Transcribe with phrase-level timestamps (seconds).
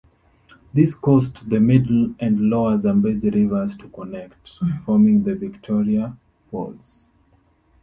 [0.73, 6.17] This caused the middle and lower Zambezi Rivers to connect, forming the Victoria
[6.49, 7.05] Falls.